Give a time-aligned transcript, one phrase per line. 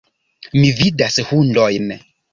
[0.61, 1.93] Mi vidas hundojn.